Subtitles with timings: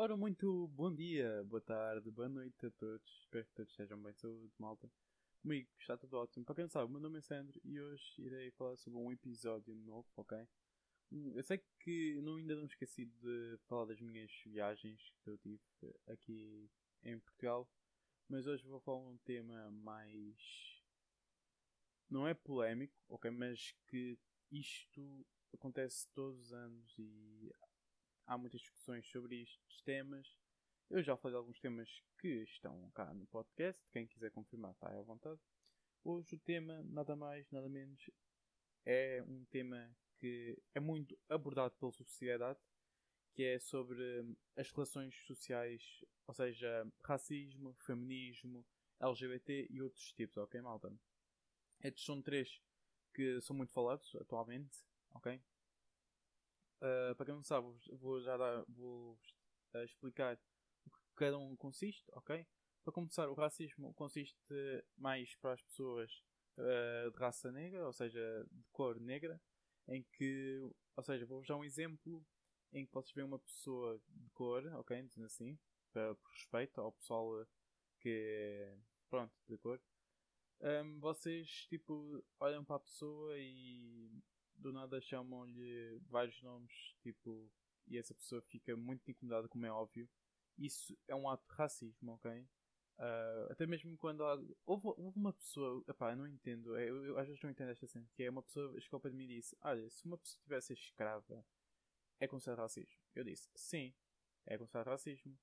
[0.00, 3.18] Ora, muito bom dia, boa tarde, boa noite a todos.
[3.18, 4.88] Espero que todos estejam bem de saúde, malta.
[5.42, 6.44] Comigo está tudo ótimo.
[6.44, 9.10] Para quem não sabe, o meu nome é Sandro e hoje irei falar sobre um
[9.10, 10.38] episódio novo, ok?
[11.10, 15.38] Hum, Eu sei que não, ainda não esqueci de falar das minhas viagens que eu
[15.38, 15.60] tive
[16.06, 16.70] aqui
[17.02, 17.68] em Portugal,
[18.28, 20.80] mas hoje vou falar um tema mais.
[22.08, 23.32] Não é polémico, ok?
[23.32, 24.16] Mas que
[24.52, 27.52] isto acontece todos os anos e
[28.28, 30.36] há muitas discussões sobre estes temas.
[30.90, 31.88] Eu já falei de alguns temas
[32.18, 33.82] que estão cá no podcast.
[33.90, 35.40] Quem quiser confirmar, está à vontade.
[36.04, 38.10] Hoje o tema, nada mais, nada menos,
[38.84, 42.58] é um tema que é muito abordado pela sociedade,
[43.34, 48.64] que é sobre hum, as relações sociais, ou seja, racismo, feminismo,
[49.00, 50.92] LGBT e outros tipos, ok, malta?
[51.82, 52.60] Estes são três
[53.14, 54.78] que são muito falados atualmente,
[55.14, 55.40] ok?
[56.80, 59.18] Uh, para quem não sabe, vou- já dar, vou
[59.74, 60.38] uh, explicar
[60.86, 62.46] o que cada um consiste, ok?
[62.84, 64.36] Para começar, o racismo consiste
[64.96, 66.10] mais para as pessoas
[66.56, 69.40] uh, de raça negra, ou seja, de cor negra,
[69.88, 70.60] em que,
[70.96, 72.24] ou seja, vou-vos dar um exemplo
[72.72, 75.02] em que vocês veem uma pessoa de cor, ok?
[75.02, 75.58] Dizendo assim,
[75.92, 77.44] para, por respeito ao pessoal
[78.00, 78.76] que é,
[79.10, 79.80] pronto, de cor.
[80.60, 84.10] Um, vocês, tipo, olham para a pessoa e
[84.58, 87.50] do nada chamam-lhe vários nomes, tipo,
[87.86, 90.08] e essa pessoa fica muito incomodada, como é óbvio.
[90.58, 92.46] Isso é um ato de racismo, ok?
[92.98, 94.34] Ah, até mesmo quando há...
[94.66, 97.70] houve, houve uma pessoa, epá, eu não entendo, é, eu, eu às vezes não entendo
[97.70, 100.40] esta cena, que é uma pessoa chegou para mim e disse: Olha, se uma pessoa
[100.42, 101.44] tivesse escrava,
[102.20, 103.00] é considerado racismo.
[103.14, 103.94] Eu disse: Sim,
[104.46, 105.38] é considerado racismo.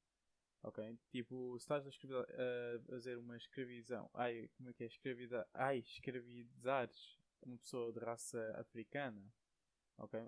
[0.63, 0.99] Ok?
[1.11, 4.87] Tipo, se estás a, a fazer uma escravização, ai, como é que é?
[4.87, 9.21] Escravida, ai, escravizares uma pessoa de raça africana,
[9.97, 10.19] ok?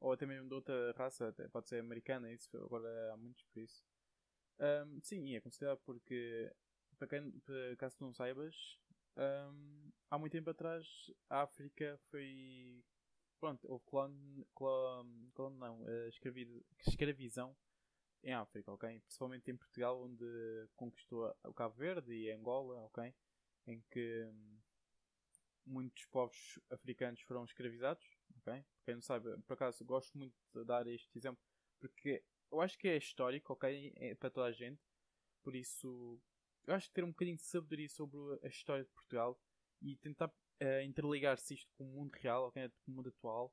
[0.00, 3.60] Ou até mesmo de outra raça, até pode ser americana, isso agora há muitos por
[3.60, 3.84] isso.
[4.58, 6.50] Ahm, sim, é considerado porque,
[6.98, 8.54] para quem, para, caso tu não saibas,
[9.16, 10.86] ahm, há muito tempo atrás
[11.28, 12.82] a África foi.
[13.40, 14.14] Pronto, houve colon,
[14.54, 17.56] colon, colon não, eh, escravi- escravização
[18.22, 19.00] em África, ok?
[19.00, 20.24] Principalmente em Portugal, onde
[20.76, 23.14] conquistou o Cabo Verde e Angola, ok?
[23.66, 24.28] Em que
[25.70, 28.04] muitos povos africanos foram escravizados,
[28.38, 28.52] ok?
[28.52, 31.42] Para quem não sabe, por acaso gosto muito de dar este exemplo
[31.80, 32.22] porque
[32.52, 33.58] eu acho que é histórico?
[33.96, 34.80] É para toda a gente,
[35.42, 36.20] por isso
[36.66, 39.40] eu acho que ter um bocadinho de sabedoria sobre a história de Portugal
[39.80, 42.68] e tentar eh, interligar-se isto com o mundo real, ok?
[42.84, 43.52] Com o mundo atual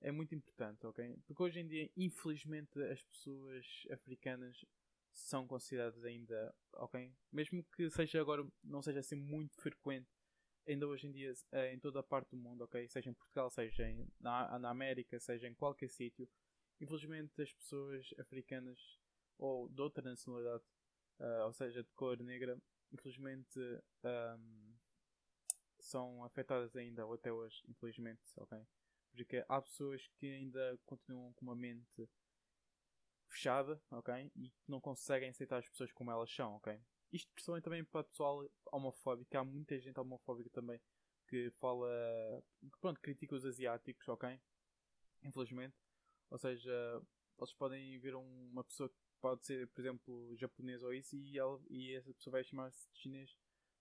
[0.00, 1.18] é muito importante, ok?
[1.26, 4.64] Porque hoje em dia, infelizmente, as pessoas africanas
[5.12, 7.12] são consideradas ainda, ok?
[7.32, 10.08] Mesmo que seja agora, não seja assim muito frequente,
[10.66, 12.88] ainda hoje em dia, eh, em toda a parte do mundo, ok?
[12.88, 16.28] Seja em Portugal, seja em, na, na América, seja em qualquer sítio,
[16.80, 18.78] infelizmente as pessoas africanas
[19.38, 20.64] ou de outra nacionalidade,
[21.20, 22.58] ah, ou seja, de cor negra,
[22.92, 23.58] infelizmente
[24.04, 24.74] ahm,
[25.78, 28.58] são afetadas ainda, ou até hoje, infelizmente, ok?
[29.12, 32.08] Porque há pessoas que ainda continuam com uma mente
[33.28, 34.30] fechada, ok?
[34.36, 36.78] E que não conseguem aceitar as pessoas como elas são, ok?
[37.12, 39.36] Isto principalmente também para pessoal homofóbico.
[39.36, 40.80] Há muita gente homofóbica também
[41.28, 41.88] que fala.
[42.60, 44.38] que pronto, critica os asiáticos, ok?
[45.22, 45.74] Infelizmente.
[46.30, 47.02] Ou seja,
[47.38, 51.38] eles podem ver um- uma pessoa que pode ser, por exemplo, japonesa ou isso e,
[51.38, 53.36] ela, e essa pessoa vai chamar-se de chinês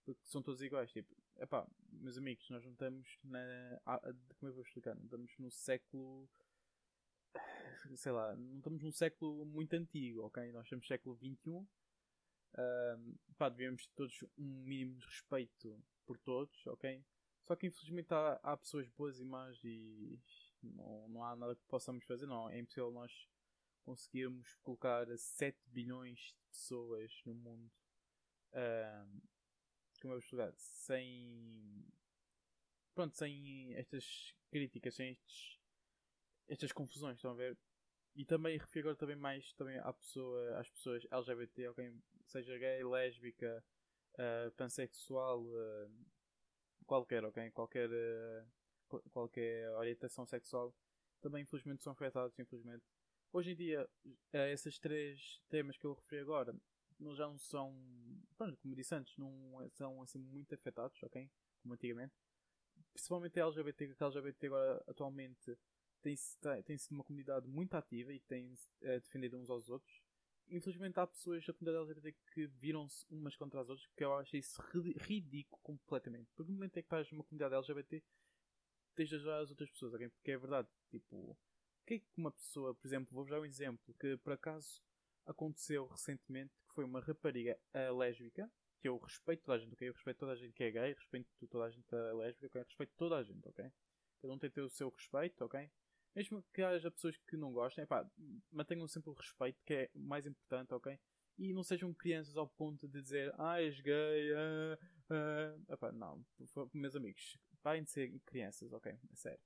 [0.05, 0.91] porque são todos iguais.
[0.91, 3.79] Tipo, epá, meus amigos, nós não estamos na.
[4.37, 4.95] Como eu vou explicar?
[4.95, 6.29] Não estamos no século.
[7.95, 10.51] Sei lá, não estamos num século muito antigo, ok?
[10.51, 11.67] Nós estamos no século XXI.
[12.57, 17.03] Ahm, pá, ter todos um mínimo de respeito por todos, ok?
[17.43, 20.19] Só que infelizmente há, há pessoas boas e más e
[20.63, 22.49] não, não há nada que possamos fazer, não.
[22.49, 23.11] É impossível nós
[23.83, 27.71] conseguirmos colocar 7 bilhões de pessoas no mundo.
[28.53, 29.19] ahm,
[30.01, 30.53] como eu explicar?
[30.57, 31.85] Sem.
[32.93, 35.59] Pronto, sem estas críticas, sem estes,
[36.47, 37.57] estas confusões, estão a ver?
[38.15, 41.93] E também refiro agora também mais também à pessoa, às pessoas LGBT, ok?
[42.27, 43.63] Seja gay, lésbica,
[44.17, 45.89] ah, pansexual, ah,
[46.85, 47.51] qualquer, ok?
[47.51, 47.89] Qualquer,
[48.87, 50.73] qual- qualquer orientação sexual
[51.21, 52.83] também infelizmente são afetados, infelizmente.
[53.33, 53.87] Hoje em dia,
[54.33, 56.55] esses três temas que eu referi agora
[56.99, 57.75] não, já não são,
[58.37, 61.29] pronto, como disse antes, não são assim muito afetados, ok?
[61.61, 62.13] Como antigamente.
[62.93, 65.57] Principalmente a LGBT, que a LGBT agora atualmente
[66.41, 70.01] tem, tem sido uma comunidade muito ativa e tem eh, defendido uns aos outros.
[70.49, 74.37] Infelizmente há pessoas da comunidade LGBT que viram-se umas contra as outras, porque eu acho
[74.37, 76.27] isso ri- ridículo completamente.
[76.35, 78.03] Porque no momento em que estás numa comunidade LGBT,
[78.95, 80.09] tens de ajudar as outras pessoas, ok?
[80.09, 81.37] Porque é verdade, tipo,
[81.85, 84.81] que é que uma pessoa, por exemplo, vou-vos dar um exemplo, que por acaso
[85.25, 87.57] aconteceu recentemente, que foi uma rapariga
[87.97, 88.49] lésbica,
[88.81, 89.89] que eu respeito toda a gente, ok?
[89.89, 92.47] Eu respeito toda a gente que é gay, respeito toda a gente que é lésbica,
[92.47, 92.63] ok?
[92.63, 93.71] Respeito toda a gente, ok?
[94.21, 95.69] Cada um tem ter o seu respeito, ok?
[96.15, 98.09] Mesmo que haja pessoas que não gostem, epá,
[98.51, 100.97] mantenham sempre o respeito, que é mais importante, ok?
[101.37, 104.79] E não sejam crianças ao ponto de dizer, ah, és gay, ah,
[105.09, 105.73] ah.
[105.73, 106.25] Epá, não,
[106.73, 108.91] meus amigos, parem de ser crianças, ok?
[108.91, 109.39] É sério.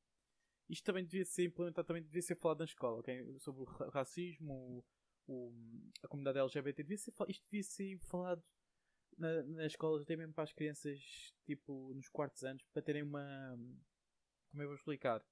[0.69, 3.39] Isto também devia ser implementado, também devia ser falado na escola, ok?
[3.39, 5.53] Sobre o racismo, o, o,
[6.03, 8.43] a comunidade LGBT, devia ser, isto devia ser falado
[9.17, 10.99] na, nas escolas, até mesmo para as crianças,
[11.45, 13.57] tipo, nos quartos anos, para terem uma.
[14.51, 15.23] Como é eu vou explicar?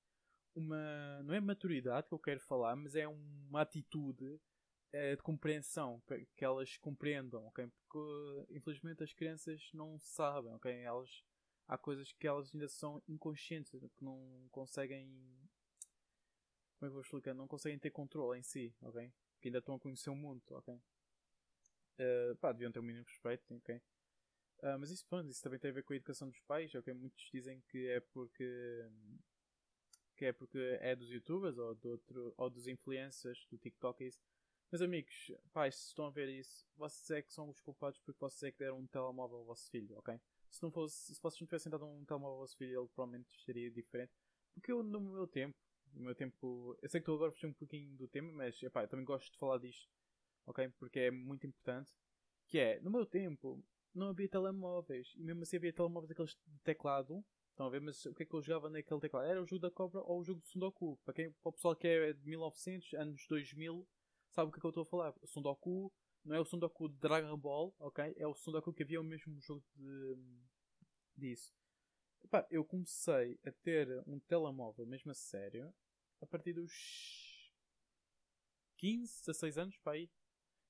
[0.58, 1.22] Uma.
[1.22, 4.40] Não é maturidade que eu quero falar, mas é uma atitude
[4.92, 6.02] é, de compreensão,
[6.36, 7.68] que elas compreendam, ok?
[7.68, 10.72] Porque infelizmente as crianças não sabem, ok?
[10.82, 11.24] Elas,
[11.68, 15.08] há coisas que elas ainda são inconscientes, que não conseguem.
[16.80, 17.36] Como é que vou explicar?
[17.36, 19.14] Não conseguem ter controle em si, ok?
[19.40, 20.74] Que ainda estão a conhecer o mundo, ok?
[22.00, 23.76] Uh, pá, deviam ter o um mínimo respeito, ok?
[23.76, 26.92] Uh, mas isso, pronto, isso também tem a ver com a educação dos pais, ok?
[26.96, 28.84] Muitos dizem que é porque
[30.18, 34.20] que é porque é dos youtubers ou, do outro, ou dos influencers do TikTok isso.
[34.72, 38.20] Meus amigos, pais, se estão a ver isso, vocês é que são os culpados porque
[38.20, 40.20] vocês é que deram um telemóvel ao vosso filho, ok?
[40.50, 43.30] Se não fosse, se vocês não tivessem dado um telemóvel ao vosso filho, ele provavelmente
[43.38, 44.12] estaria diferente.
[44.54, 45.56] Porque eu, no meu tempo,
[45.94, 48.84] no meu tempo, eu sei que estou agora a um pouquinho do tema, mas epá,
[48.84, 49.88] eu também gosto de falar disto,
[50.46, 50.68] ok?
[50.80, 51.94] Porque é muito importante.
[52.48, 55.14] Que é, no meu tempo, não havia telemóveis.
[55.16, 57.24] E mesmo assim havia telemóveis daqueles de teclado.
[57.58, 57.82] Estão a ver?
[57.82, 59.26] Mas o que é que eu jogava naquele teclado?
[59.26, 60.96] Era o jogo da cobra ou o jogo de Sundoku.
[61.04, 63.88] Para, quem, para o pessoal que é de 1900, anos 2000,
[64.30, 65.16] sabe o que é que eu estou a falar.
[65.24, 65.92] O Sundoku
[66.24, 68.14] não é o Sundoku de Dragon Ball, ok?
[68.16, 70.18] É o Sundoku que havia o mesmo jogo de,
[71.18, 71.52] disso.
[72.24, 75.74] Epá, eu comecei a ter um telemóvel mesmo a sério
[76.22, 76.72] a partir dos
[78.78, 80.08] 15, 16 anos, pá, aí.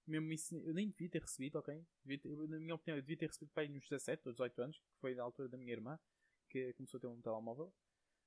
[0.05, 1.85] Mesmo isso, eu nem devia ter recebido, ok?
[2.05, 4.77] Ter, na minha opinião, eu devia ter recebido para aí nos 17 ou 18 anos,
[4.77, 5.99] que foi na altura da minha irmã,
[6.49, 7.73] que começou a ter um telemóvel.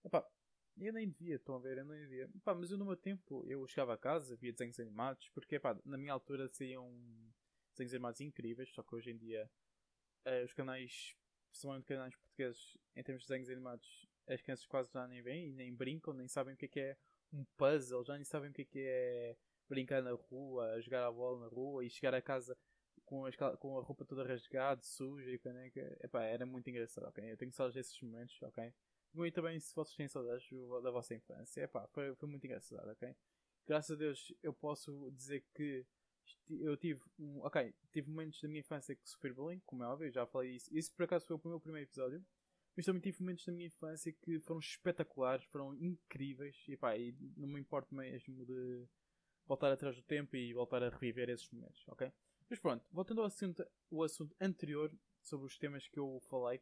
[0.04, 0.26] Epá,
[0.78, 2.30] eu nem devia, estão a ver, eu nem devia.
[2.34, 5.78] Epá, mas eu no meu tempo, eu chegava a casa, via desenhos animados, porque epá,
[5.84, 6.90] na minha altura saíam
[7.72, 9.50] desenhos animados incríveis, só que hoje em dia
[10.26, 11.16] uh, os canais,
[11.50, 15.74] principalmente canais portugueses, em termos de desenhos animados, as crianças quase já nem veem, nem
[15.74, 16.96] brincam, nem sabem o que é que é
[17.32, 19.36] um puzzle, já nem sabem o que é que é
[19.68, 22.56] brincar na rua, jogar a bola na rua e chegar a casa
[23.10, 25.98] com, as, com a roupa toda rasgada, suja e caneca.
[26.00, 27.32] Epá, era muito engraçado, ok?
[27.32, 28.72] Eu tenho saudades desses momentos, ok?
[29.12, 30.48] E também se vocês têm saudades
[30.80, 31.62] da vossa infância.
[31.62, 33.12] Epá, foi, foi muito engraçado, ok?
[33.66, 35.84] Graças a Deus eu posso dizer que
[36.48, 40.12] eu tive um, ok, tive momentos da minha infância que sofri bullying, como é óbvio,
[40.12, 40.72] já falei isso.
[40.72, 42.24] Isso por acaso foi o meu primeiro episódio.
[42.76, 46.56] Mas também tive momentos da minha infância que foram espetaculares, foram incríveis.
[46.68, 48.86] E pá, e não me importo mesmo de
[49.44, 52.12] voltar atrás do tempo e voltar a reviver esses momentos, ok?
[52.50, 54.92] Mas pronto, voltando ao assunto, o assunto anterior
[55.22, 56.60] sobre os temas que eu falei.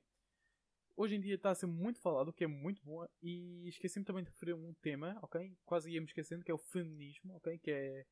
[0.94, 4.04] Hoje em dia está a ser muito falado, o que é muito bom, e esqueci-me
[4.04, 5.56] também de referir um tema, ok?
[5.64, 7.58] Quase ia-me esquecendo, que é o feminismo, ok?
[7.58, 8.06] Que é.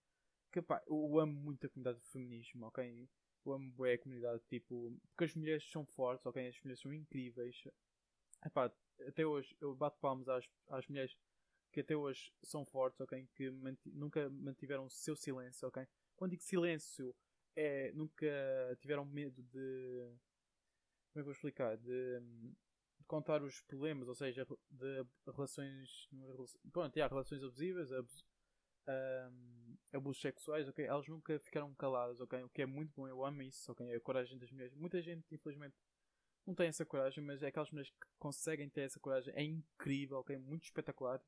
[0.50, 3.11] Que, pá, eu amo muito a comunidade do feminismo, ok?
[3.44, 4.96] Eu amo bem a comunidade, tipo.
[5.11, 6.49] Porque as mulheres são fortes, ok?
[6.49, 7.62] As mulheres são incríveis.
[8.43, 8.72] Epá,
[9.06, 11.14] até hoje eu bato palmas às, às mulheres
[11.72, 13.29] que até hoje são fortes, ok?
[13.34, 15.87] Que manti nunca mantiveram o seu silêncio, ok?
[16.17, 17.14] Quando digo silêncio,
[17.56, 18.26] é nunca
[18.81, 20.13] tiveram medo de.
[21.13, 21.77] Como é que vou explicar?
[21.79, 26.08] De, de contar os problemas, ou seja, de relações.
[26.70, 28.25] Pronto, há relações abusivas, abus,
[28.86, 30.84] um, abusos sexuais, ok?
[30.84, 32.43] Elas nunca ficaram caladas, ok?
[32.43, 33.94] O que é muito bom, eu amo isso, ok?
[33.94, 34.75] A coragem das mulheres.
[34.75, 35.75] Muita gente, infelizmente,
[36.46, 39.34] não tem essa coragem, mas é aquelas mulheres que conseguem ter essa coragem.
[39.34, 40.36] É incrível, ok?
[40.36, 41.20] Muito espetacular.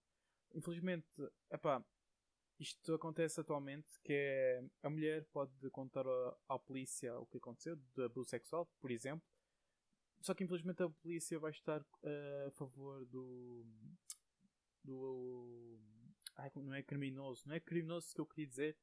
[0.54, 1.06] Infelizmente,
[1.50, 1.84] epá,
[2.58, 6.04] isto acontece atualmente que é a mulher pode contar
[6.48, 9.26] à polícia o que aconteceu de abuso sexual, por exemplo.
[10.20, 13.64] Só que infelizmente a polícia vai estar uh, a favor do.
[14.82, 15.78] do.
[16.36, 17.44] Ai, não é criminoso.
[17.46, 18.76] Não é criminoso que eu queria dizer.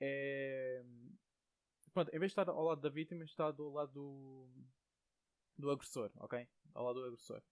[0.00, 0.82] É.
[1.92, 4.48] Pronto, em vez de estar ao lado da vítima, está do lado do.
[5.58, 6.48] do agressor, ok?
[6.72, 7.42] Ao lado do agressor.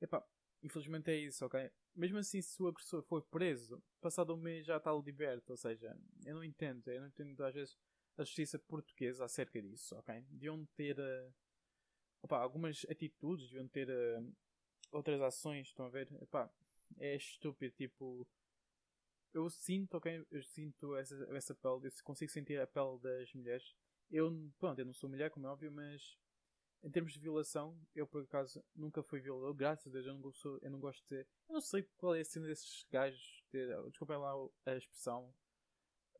[0.00, 0.24] Epá,
[0.62, 1.70] infelizmente é isso, ok?
[1.98, 5.50] mesmo assim, se o agressor for preso, passado um mês já está liberto.
[5.50, 6.88] Ou seja, eu não entendo.
[6.88, 7.76] Eu não entendo às vezes
[8.16, 10.22] a justiça portuguesa acerca disso, ok?
[10.30, 11.34] Deviam ter uh,
[12.22, 14.32] opa, algumas atitudes, deviam ter uh,
[14.92, 16.08] outras ações, estão a ver?
[16.98, 18.26] É estúpido, tipo.
[19.34, 20.24] Eu sinto, ok?
[20.30, 23.74] Eu sinto essa, essa pele, eu consigo sentir a pele das mulheres.
[24.10, 26.16] Eu, pronto, eu não sou mulher, como é óbvio, mas
[26.82, 30.20] em termos de violação, eu por acaso nunca fui violador, graças a Deus eu não,
[30.20, 31.28] gosto, eu não gosto de ter.
[31.48, 34.32] Eu não sei qual é a cena desses gajos, ter, desculpem lá
[34.66, 35.34] a expressão,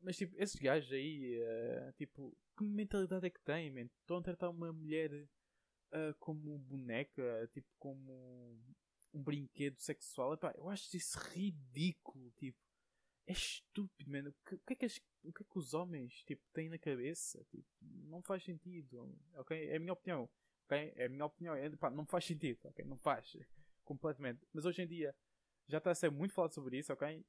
[0.01, 3.89] Mas tipo, esses gajos aí, uh, tipo, que mentalidade é que têm, man?
[4.01, 8.59] Estão a tratar uma mulher uh, como boneca, tipo, como
[9.13, 10.33] um brinquedo sexual.
[10.33, 12.57] Epá, eu acho isso ridículo, tipo.
[13.27, 14.29] É estúpido, mano.
[14.31, 16.67] O que, o, que é que as, o que é que os homens tipo, têm
[16.67, 17.43] na cabeça?
[17.51, 19.69] Tipo, não faz sentido, ok?
[19.69, 20.27] É a minha opinião,
[20.69, 20.93] ok?
[20.95, 21.55] É a minha opinião.
[21.55, 22.85] É, pá, não faz sentido, ok?
[22.85, 23.35] Não faz.
[23.83, 24.47] Completamente.
[24.53, 25.15] Mas hoje em dia
[25.67, 27.25] já está a ser muito falado sobre isso, ok?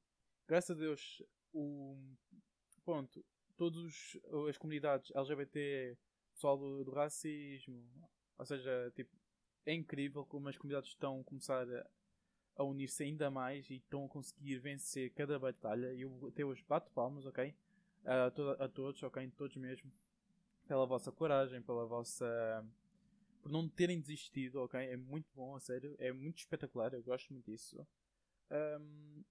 [0.47, 1.97] Graças a Deus, o.
[3.55, 4.17] Todas
[4.49, 5.95] as comunidades LGBT,
[6.33, 7.87] pessoal do, do racismo,
[8.37, 9.15] ou seja, tipo,
[9.65, 11.87] é incrível como as comunidades estão a começar a,
[12.55, 15.93] a unir-se ainda mais e estão a conseguir vencer cada batalha.
[15.93, 17.53] E eu até hoje bato palmas, ok?
[18.03, 19.31] A, a todos, ok?
[19.37, 19.91] Todos mesmo.
[20.67, 22.65] Pela vossa coragem, pela vossa.
[23.41, 24.79] Por não terem desistido, ok?
[24.79, 25.95] É muito bom, a sério.
[25.99, 27.85] É muito espetacular, eu gosto muito disso.
[28.51, 29.23] Um,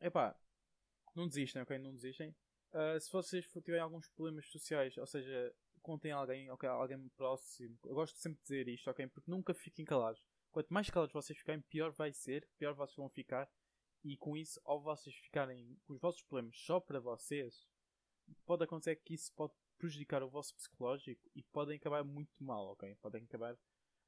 [0.00, 0.38] epá,
[1.14, 1.78] não desistem, ok?
[1.78, 2.34] Não desistem.
[2.72, 7.78] Uh, se vocês tiverem alguns problemas sociais, ou seja, contem alguém, ok, alguém próximo.
[7.84, 9.06] Eu gosto sempre de dizer isto, ok?
[9.06, 10.22] Porque nunca fiquem calados.
[10.50, 13.50] Quanto mais calados vocês ficarem, pior vai ser, pior vocês vão ficar.
[14.04, 17.66] E com isso, ao vocês ficarem com os vossos problemas só para vocês,
[18.44, 22.94] pode acontecer que isso pode prejudicar o vosso psicológico e podem acabar muito mal, ok?
[22.96, 23.56] Podem acabar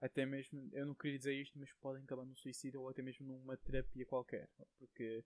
[0.00, 3.26] até mesmo, eu não queria dizer isto, mas podem acabar no suicídio ou até mesmo
[3.26, 4.48] numa terapia qualquer,
[4.78, 5.24] porque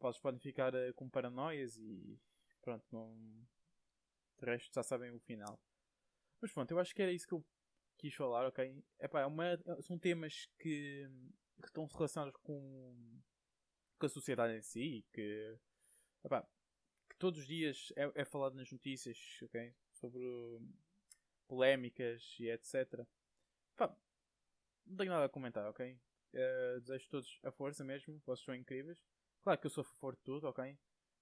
[0.00, 2.18] vocês podem ficar uh, com paranoias e
[2.62, 3.14] pronto, não.
[4.38, 5.60] De resto já sabem o final.
[6.40, 7.44] Mas pronto, eu acho que era isso que eu
[7.98, 8.82] quis falar, ok?
[8.98, 11.06] Epá, é uma, são temas que,
[11.60, 13.20] que estão relacionados com,
[13.98, 15.58] com a sociedade em si e que,
[16.24, 16.48] epá,
[17.20, 19.16] todos os dias é, é falado nas notícias?
[19.92, 20.20] Sobre
[21.46, 23.06] polémicas e etc.
[23.74, 23.96] Epá,
[24.86, 26.00] não tenho nada a comentar, ok?
[26.32, 28.98] Uh, desejo todos a força mesmo, vocês são incríveis.
[29.42, 30.76] Claro que eu sou a favor de tudo, ok?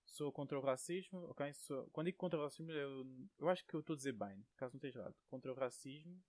[0.09, 1.52] sou contra o racismo, ok?
[1.55, 3.07] Sou, quando digo contra o racismo, eu,
[3.38, 5.14] eu acho que eu estou a dizer bem, caso não esteja errado.
[5.28, 6.21] Contra o racismo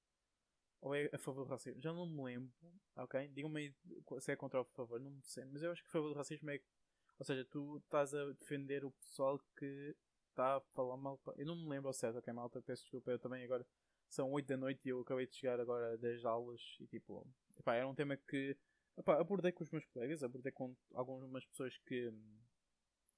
[0.82, 1.82] ou é a favor do racismo?
[1.82, 2.54] Já não me lembro,
[2.96, 3.28] ok?
[3.30, 3.74] Digam-me
[4.20, 5.46] se é contra ou a favor, não sei.
[5.46, 6.60] Mas eu acho que a favor do racismo é.
[7.20, 9.96] Ou seja, tu estás a defender o pessoal que
[10.30, 11.22] está a falar mal.
[11.36, 12.62] Eu não me lembro ao certo, ok, malta?
[12.62, 13.66] Peço desculpa, eu também agora.
[14.10, 17.28] São 8 da noite e eu acabei de chegar agora das aulas e tipo.
[17.60, 18.58] Epá, era um tema que.
[18.98, 22.12] Epá, abordei com os meus colegas, abordei com algumas pessoas que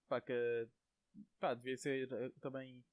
[0.07, 0.67] pá, que
[1.39, 2.83] pá, devia ser uh, também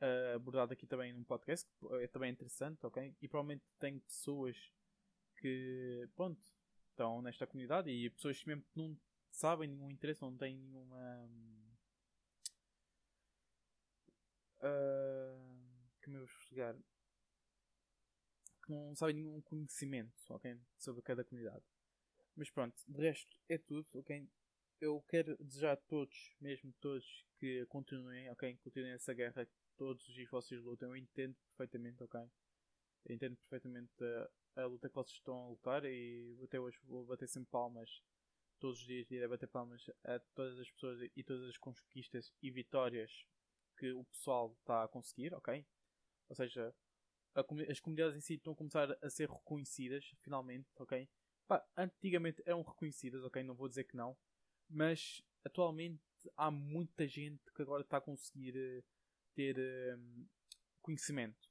[0.00, 3.14] uh, abordado aqui também num podcast, que é também interessante, ok?
[3.22, 4.56] E provavelmente tem pessoas
[5.36, 6.40] que, pronto,
[6.90, 8.98] estão nesta comunidade e pessoas que mesmo não
[9.36, 11.30] sabem nenhum interesse, não têm nenhuma.
[14.60, 15.60] Uh,
[16.02, 16.74] como eu vou chegar?
[18.64, 20.58] Que não sabem nenhum conhecimento, ok?
[20.78, 21.64] Sobre cada comunidade.
[22.34, 24.26] Mas pronto, de resto é tudo, ok?
[24.84, 28.56] eu quero desejar a todos, mesmo todos, que continuem, ok?
[28.62, 30.90] Continuem essa guerra, todos os dias vocês lutam.
[30.90, 32.20] Eu entendo perfeitamente, ok?
[33.06, 33.92] Eu entendo perfeitamente
[34.56, 38.02] a, a, luta que vocês estão a lutar e até hoje vou bater sempre palmas.
[38.58, 42.50] Todos os dias irei bater palmas a todas as pessoas e todas as conquistas e
[42.50, 43.10] vitórias
[43.76, 45.66] que o pessoal está a conseguir, ok?
[46.28, 46.74] Ou seja,
[47.34, 51.08] a, as comunidades em si estão a começar a ser reconhecidas, finalmente, ok?
[51.46, 53.42] Pá, antigamente eram reconhecidas, ok?
[53.42, 54.16] Não vou dizer que não
[54.68, 56.02] mas atualmente
[56.36, 58.84] há muita gente que agora está a conseguir uh,
[59.34, 60.26] ter uh,
[60.80, 61.48] conhecimento.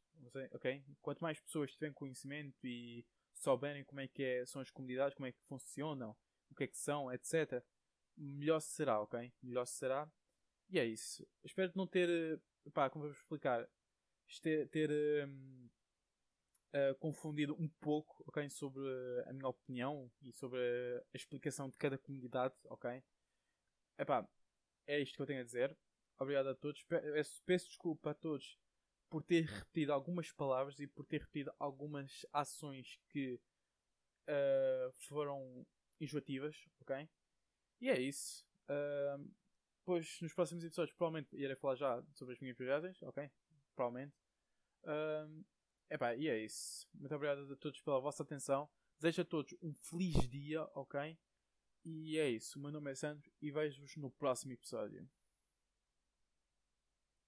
[0.54, 0.84] Ok?
[1.02, 3.06] Quanto mais pessoas tiverem conhecimento e
[3.36, 6.16] souberem como é que é, são as comunidades, como é que funcionam,
[6.54, 7.64] o que é que são, etc.,
[8.16, 9.34] melhor será, ok?
[9.42, 10.10] Melhor será.
[10.70, 11.28] E é isso.
[11.44, 12.08] Espero não ter,
[12.66, 13.68] uh, pá, como vou explicar,
[14.42, 14.90] ter, ter
[15.28, 15.70] um,
[16.74, 18.82] uh, confundido um pouco, ok, sobre
[19.26, 20.60] a minha opinião e sobre
[21.14, 23.04] a explicação de cada comunidade, ok?
[23.98, 24.28] Epá,
[24.88, 25.78] é isto que eu tenho a dizer.
[26.20, 26.84] Obrigado a todos.
[27.46, 28.58] Peço desculpa a todos
[29.10, 33.40] por ter repetido algumas palavras e por ter repetido algumas ações que
[34.28, 35.66] uh, foram
[36.04, 37.10] enjoativas, ok?
[37.82, 38.46] E é isso.
[38.70, 39.34] Uh,
[39.80, 43.30] depois, nos próximos episódios, provavelmente irei falar já sobre as minhas viagens, ok?
[43.76, 44.16] Provavelmente.
[44.84, 45.46] Uh,
[45.90, 46.88] epá, e é isso.
[46.94, 48.70] Muito obrigado a todos pela vossa atenção.
[49.00, 51.18] Desejo a todos um feliz dia, ok?
[51.84, 52.58] E é isso.
[52.58, 55.10] O meu nome é Sandro e vejo-vos no próximo episódio.